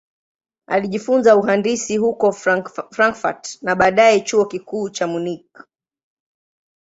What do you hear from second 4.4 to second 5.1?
Kikuu cha